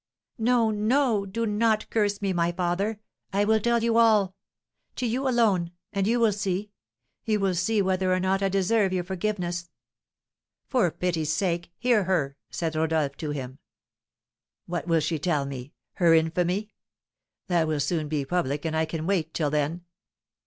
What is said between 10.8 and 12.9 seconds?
pity's sake, hear her!" said